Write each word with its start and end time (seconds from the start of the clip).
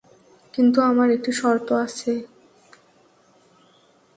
কিন্তু 0.53 0.79
আমার 0.81 1.07
একটি 1.11 1.31
শর্ত 1.31 1.67
আছে। 1.85 2.11